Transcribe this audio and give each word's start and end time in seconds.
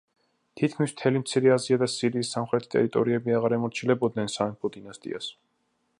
თითქმის 0.59 0.93
მთელი 0.95 1.19
მცირე 1.23 1.51
აზია 1.57 1.77
და 1.83 1.89
სირიის 1.97 2.31
სამხრეთი 2.37 2.71
ტერიტორიები 2.77 3.37
აღარ 3.41 3.57
ემორჩილებოდნენ 3.59 4.35
სამეფო 4.37 4.77
დინასტიას. 4.79 5.29